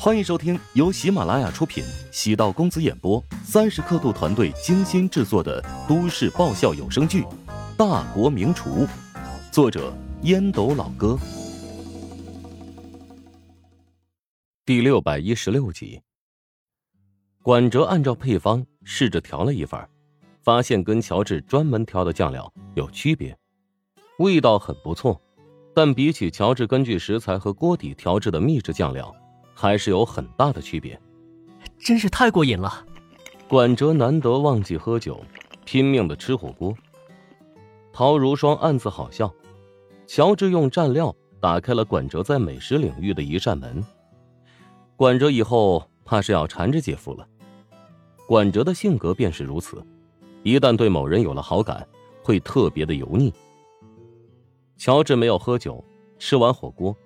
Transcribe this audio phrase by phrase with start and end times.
[0.00, 7.22] 欢迎收听由喜马拉雅出品、喜道公子演播、三十刻度团队精心制作的都市爆笑有声剧
[7.76, 8.86] 《大国名厨》，
[9.50, 9.92] 作者
[10.22, 11.18] 烟斗老哥，
[14.64, 16.00] 第六百一十六集。
[17.42, 19.88] 管哲按照配方试着调了一番，
[20.42, 23.36] 发现跟乔治专门调的酱料有区别，
[24.20, 25.20] 味道很不错，
[25.74, 29.12] 但比起乔治根据食材和锅底调制的秘制酱料。
[29.60, 30.96] 还是有很大的区别，
[31.80, 32.86] 真是太过瘾了。
[33.48, 35.20] 管哲难得忘记喝酒，
[35.64, 36.72] 拼命的吃火锅。
[37.92, 39.34] 陶如霜暗自好笑。
[40.06, 43.84] 乔治用蘸料打开了管哲在美食领域的一扇门。
[44.94, 47.26] 管哲以后怕是要缠着姐夫了。
[48.28, 49.84] 管哲的性格便是如此，
[50.44, 51.84] 一旦对某人有了好感，
[52.22, 53.34] 会特别的油腻。
[54.76, 55.84] 乔治没有喝酒，
[56.16, 56.96] 吃完火锅。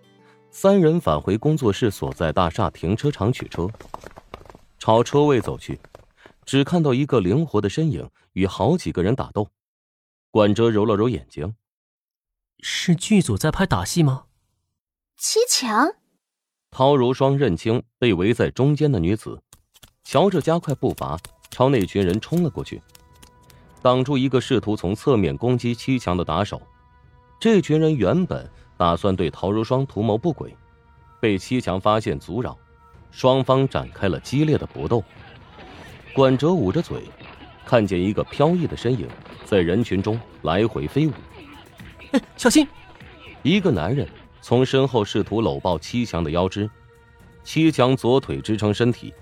[0.54, 3.66] 三人返回工作室所在大厦停车场取车，
[4.78, 5.80] 朝车位走去，
[6.44, 9.48] 只看到一个灵活的身影与好几个人打斗。
[10.30, 11.54] 管哲揉了揉眼睛，
[12.60, 14.24] 是剧组在拍打戏吗？
[15.16, 15.94] 七强，
[16.70, 19.42] 陶如霜认清被围在中间的女子，
[20.04, 21.18] 瞧着加快步伐
[21.50, 22.82] 朝那群人冲了过去，
[23.80, 26.60] 挡住一个试图从侧面攻击七强的打手。
[27.40, 28.48] 这群人原本。
[28.82, 30.56] 打算对陶如霜图谋不轨，
[31.20, 32.58] 被七强发现阻扰，
[33.12, 35.04] 双方展开了激烈的搏斗。
[36.12, 37.04] 管哲捂着嘴，
[37.64, 39.06] 看见一个飘逸的身影
[39.44, 41.12] 在人群中来回飞舞。
[42.10, 42.66] 哎小心！
[43.44, 44.04] 一个男人
[44.40, 46.68] 从身后试图搂抱七强的腰肢，
[47.44, 49.14] 七强左腿支撑身体，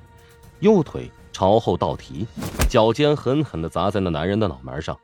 [0.60, 2.26] 右腿朝后倒提，
[2.70, 4.98] 脚尖狠狠的砸在那男人的脑门上。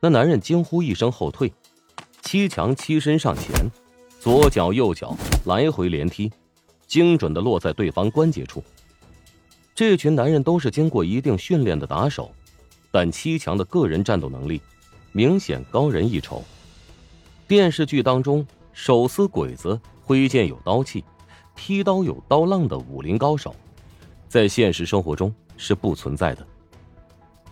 [0.00, 1.52] 那男人惊呼一声后退。
[2.30, 3.72] 七强欺身上前，
[4.20, 6.30] 左脚右脚来回连踢，
[6.86, 8.62] 精准的落在对方关节处。
[9.74, 12.30] 这群男人都是经过一定训练的打手，
[12.90, 14.60] 但七强的个人战斗能力
[15.10, 16.44] 明显高人一筹。
[17.46, 21.02] 电视剧当中手撕鬼子、挥剑有刀气、
[21.54, 23.56] 劈刀有刀浪的武林高手，
[24.28, 26.46] 在现实生活中是不存在的。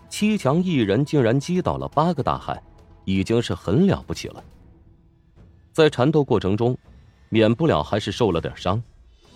[0.07, 2.61] 七强一人竟然击倒了八个大汉，
[3.05, 4.43] 已经是很了不起了。
[5.77, 6.75] 在缠斗过程中，
[7.29, 8.81] 免不了还是受了点伤，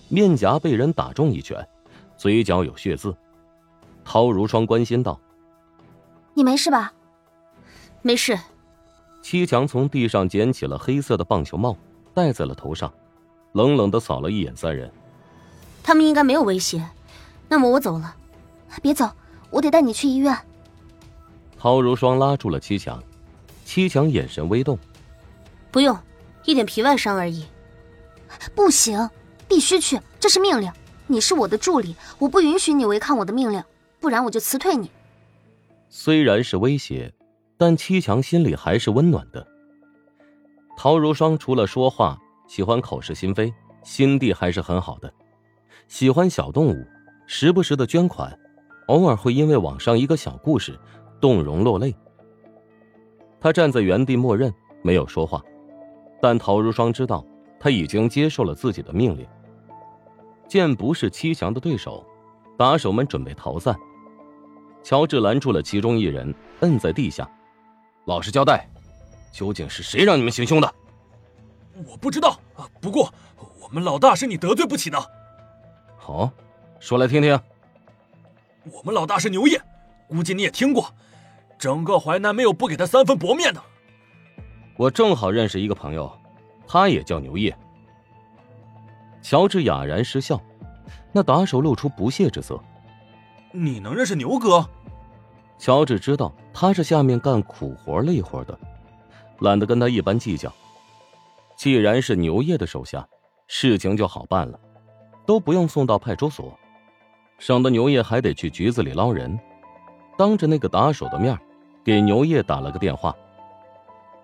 [0.09, 1.55] 面颊被人打中一拳，
[2.17, 3.15] 嘴角有血渍。
[4.03, 5.21] 陶如霜关心道
[6.33, 6.91] ：“你没事吧
[8.01, 8.35] ？”“没事。”
[9.21, 11.77] 七强从地上捡起了黑色的棒球帽，
[12.11, 12.91] 戴在了头上，
[13.51, 14.91] 冷冷的扫了一眼三人。
[15.83, 16.83] 他们应该没有威胁，
[17.47, 18.15] 那么我走了。
[18.81, 19.07] 别走，
[19.51, 20.35] 我得带你去医院。
[21.59, 22.99] 陶如霜拉住了七强，
[23.63, 24.75] 七强眼神微动
[25.69, 25.95] ：“不用。”
[26.45, 27.45] 一点皮外伤而已，
[28.55, 29.09] 不行，
[29.47, 30.71] 必须去，这是命令。
[31.07, 33.61] 你是我的助理，我不允许你违抗我的命令，
[33.99, 34.89] 不然我就辞退你。
[35.89, 37.13] 虽然是威胁，
[37.57, 39.45] 但七强心里还是温暖的。
[40.77, 43.53] 陶如霜除了说话喜欢口是心非，
[43.83, 45.13] 心地还是很好的，
[45.87, 46.87] 喜欢小动物，
[47.27, 48.39] 时不时的捐款，
[48.87, 50.79] 偶尔会因为网上一个小故事
[51.19, 51.93] 动容落泪。
[53.41, 55.43] 他站在原地默认，没有说话。
[56.21, 57.25] 但陶如霜知道，
[57.59, 59.27] 他已经接受了自己的命令。
[60.47, 62.05] 见不是七强的对手，
[62.57, 63.75] 打手们准备逃散。
[64.83, 67.29] 乔治拦住了其中一人，摁在地下
[68.05, 68.67] ：“老实交代，
[69.31, 70.73] 究竟是谁让你们行凶的
[71.87, 72.39] ？”“我不知道，
[72.79, 73.11] 不过
[73.61, 74.99] 我们老大是你得罪不起的。
[75.97, 76.29] ”“好，
[76.79, 77.39] 说来听听。
[78.71, 79.61] ”“我们老大是牛爷，
[80.07, 80.93] 估计你也听过，
[81.57, 83.63] 整个淮南没有不给他三分薄面的。”
[84.81, 86.11] 我正好认识一个朋友，
[86.67, 87.55] 他也叫牛业。
[89.21, 90.41] 乔治哑然失笑，
[91.11, 92.59] 那打手露出不屑之色。
[93.51, 94.67] 你能认识牛哥？
[95.59, 98.57] 乔治知道他是下面干苦活累活的，
[99.41, 100.51] 懒得跟他一般计较。
[101.55, 103.07] 既然是牛业的手下，
[103.45, 104.59] 事情就好办了，
[105.27, 106.57] 都不用送到派出所，
[107.37, 109.39] 省得牛业还得去局子里捞人。
[110.17, 111.37] 当着那个打手的面，
[111.83, 113.15] 给牛业打了个电话。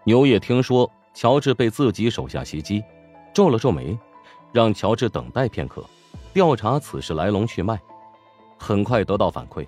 [0.07, 2.81] 牛业听说乔治被自己手下袭击，
[3.33, 3.99] 皱了皱眉，
[4.53, 5.83] 让乔治等待片刻，
[6.33, 7.77] 调查此事来龙去脉。
[8.57, 9.67] 很快得到反馈，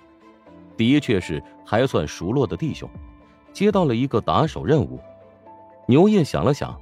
[0.77, 2.89] 的确是还算熟络的弟兄，
[3.51, 4.97] 接到了一个打手任务。
[5.85, 6.73] 牛业想了想，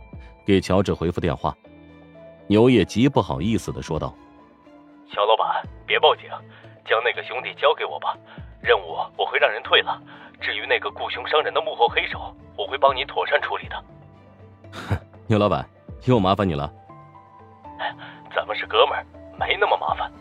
[0.45, 1.57] 给乔治回复电话。
[2.45, 4.13] 牛业极不好意思的说道
[5.11, 6.25] ：“乔老板，别报警，
[6.85, 8.15] 将那个兄弟交给我吧，
[8.61, 9.99] 任务我会让人退了。
[10.39, 14.99] 至于那个雇凶伤人的幕后黑手。”我会帮你妥善处理的。
[15.27, 15.67] 牛老板，
[16.05, 16.73] 又麻烦你了。
[18.35, 19.05] 咱们是哥们儿，
[19.39, 20.11] 没那么麻烦。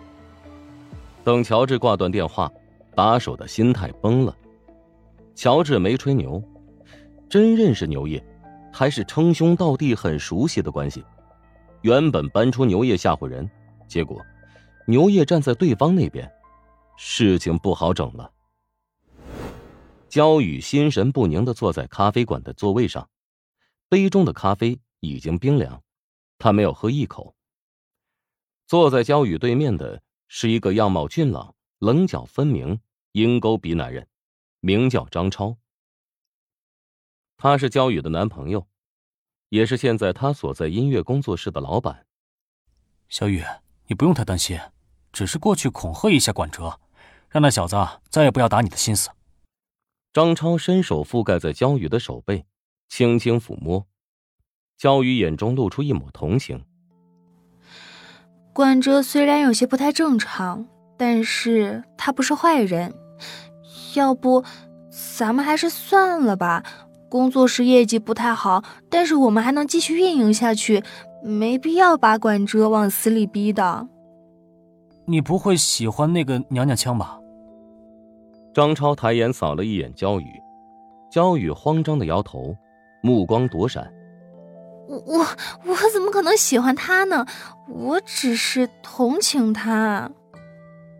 [1.24, 2.50] 等乔治挂断电话，
[2.94, 4.36] 打手的心态崩了。
[5.34, 6.42] 乔治没吹牛，
[7.28, 8.24] 真认识牛业，
[8.72, 11.04] 还是称兄道弟、很熟悉的关系。
[11.82, 13.48] 原本搬出牛业吓唬人，
[13.86, 14.20] 结果
[14.86, 16.30] 牛业站在对方那边，
[16.96, 18.30] 事情不好整了。
[20.08, 23.08] 焦宇心神不宁的坐在咖啡馆的座位上，
[23.88, 25.82] 杯中的咖啡已经冰凉，
[26.38, 27.34] 他没有喝一口。
[28.66, 32.80] 坐在焦宇对面的是一个样貌俊朗、棱角分明、
[33.12, 34.08] 鹰钩鼻男人，
[34.60, 35.56] 名叫张超。
[37.36, 38.66] 他是焦宇的男朋友，
[39.50, 42.06] 也是现在他所在音乐工作室的老板。
[43.08, 43.44] 小雨，
[43.86, 44.58] 你不用太担心，
[45.12, 46.80] 只是过去恐吓一下管哲，
[47.28, 47.76] 让那小子
[48.08, 49.10] 再也不要打你的心思。
[50.16, 52.46] 张超伸手覆盖在焦宇的手背，
[52.88, 53.84] 轻轻抚摸。
[54.78, 56.64] 焦宇眼中露出一抹同情。
[58.54, 60.66] 管哲虽然有些不太正常，
[60.96, 62.94] 但是他不是坏人。
[63.94, 64.42] 要不，
[65.18, 66.64] 咱们还是算了吧。
[67.10, 70.82] 工作室业绩不太好，但是我们还能继续运营下去，
[71.22, 73.86] 没必要把管哲往死里逼的。
[75.04, 77.18] 你不会喜欢那个娘娘腔吧？
[78.56, 80.42] 张超抬眼扫了一眼焦宇，
[81.10, 82.56] 焦宇慌张的摇头，
[83.02, 83.92] 目光躲闪。
[84.88, 85.18] 我我
[85.66, 87.26] 我怎么可能喜欢他呢？
[87.68, 90.10] 我只是同情他。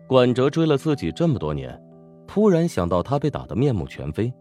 [0.07, 1.81] 管哲追了自己这么多年，
[2.27, 4.31] 突然想到他被打得面目全非，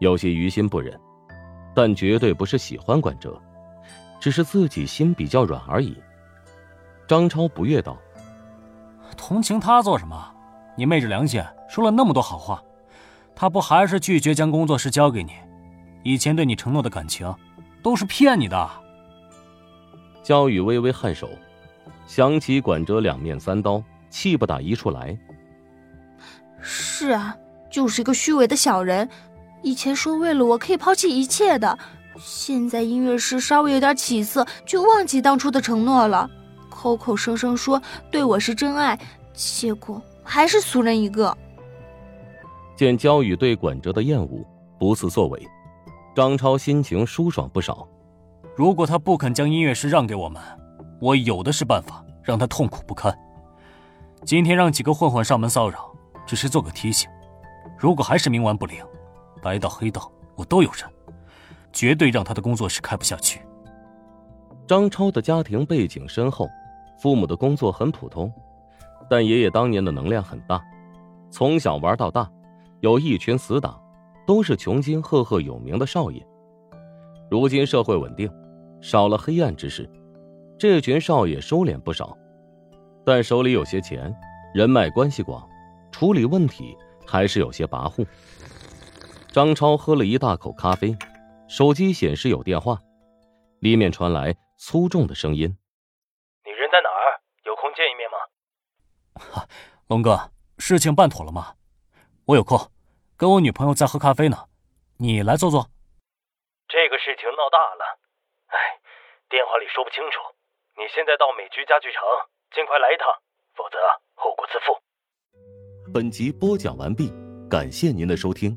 [0.00, 0.98] 有些于心不忍，
[1.72, 3.40] 但绝对不是喜欢管哲，
[4.18, 5.96] 只是自己心比较软而已。
[7.06, 7.96] 张超不悦道
[9.16, 10.34] ：“同情他做什么？
[10.76, 12.62] 你昧着良心。”说了那么多好话，
[13.34, 15.32] 他不还是拒绝将工作室交给你？
[16.02, 17.34] 以前对你承诺的感情，
[17.82, 18.70] 都是骗你的。
[20.22, 21.28] 焦雨微微颔首，
[22.06, 25.16] 想起管哲两面三刀，气不打一处来。
[26.60, 27.36] 是啊，
[27.70, 29.08] 就是一个虚伪的小人。
[29.62, 31.78] 以前说为了我可以抛弃一切的，
[32.18, 36.30] 现在音乐师稍微有点起色，就忘记当初的承诺了，
[36.70, 38.98] 口口声声说对我是真爱，
[39.32, 41.36] 结果还是俗人一个。
[42.76, 44.44] 见焦宇对管哲的厌恶
[44.78, 45.42] 不似作为，
[46.14, 47.88] 张超心情舒爽不少。
[48.54, 50.42] 如果他不肯将音乐室让给我们，
[51.00, 53.16] 我有的是办法让他痛苦不堪。
[54.24, 55.90] 今天让几个混混上门骚扰，
[56.26, 57.08] 只是做个提醒。
[57.78, 58.84] 如果还是冥顽不灵，
[59.42, 60.86] 白道黑道我都有人，
[61.72, 63.40] 绝对让他的工作室开不下去。
[64.66, 66.46] 张超的家庭背景深厚，
[66.98, 68.30] 父母的工作很普通，
[69.08, 70.62] 但爷爷当年的能量很大，
[71.30, 72.30] 从小玩到大。
[72.86, 73.82] 有一群死党，
[74.24, 76.24] 都是穷津赫赫有名的少爷。
[77.28, 78.32] 如今社会稳定，
[78.80, 79.90] 少了黑暗之事，
[80.56, 82.16] 这群少爷收敛不少，
[83.04, 84.14] 但手里有些钱，
[84.54, 85.44] 人脉关系广，
[85.90, 88.06] 处理问题还是有些跋扈。
[89.32, 90.96] 张超喝了一大口咖啡，
[91.48, 92.78] 手机显示有电话，
[93.58, 95.58] 里面传来粗重的声音
[96.46, 97.18] ：“你人在哪儿？
[97.46, 98.16] 有空见一面吗？”
[99.34, 99.48] 哈，
[99.88, 101.54] 龙哥，事情办妥了吗？
[102.26, 102.58] 我有空，
[103.18, 104.36] 跟我女朋友在喝咖啡呢，
[104.98, 105.70] 你来坐坐。
[106.68, 107.98] 这个事情闹大了，
[108.48, 108.58] 哎，
[109.30, 110.20] 电话里说不清楚。
[110.76, 112.02] 你现在到美居家具城，
[112.54, 113.08] 尽快来一趟，
[113.56, 113.78] 否则
[114.14, 114.76] 后果自负。
[115.94, 117.10] 本集播讲完毕，
[117.48, 118.54] 感谢您的收听。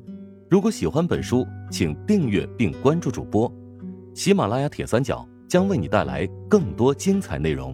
[0.51, 3.49] 如果喜欢本书，请订阅并关注主播。
[4.13, 7.73] 喜马拉雅铁三角将为你带来更多精彩内容。